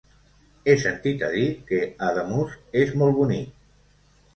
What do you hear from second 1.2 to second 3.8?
a dir que Ademús és molt bonic.